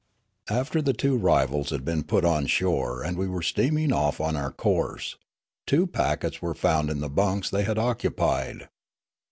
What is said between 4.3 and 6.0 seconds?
our course, two